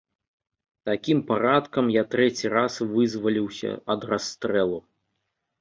[0.89, 4.79] Такім парадкам я трэці раз вызваліўся ад расстрэлу.